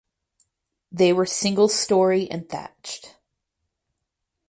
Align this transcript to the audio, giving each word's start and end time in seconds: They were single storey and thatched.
They 0.91 1.13
were 1.13 1.27
single 1.27 1.69
storey 1.69 2.27
and 2.31 2.49
thatched. 2.49 3.17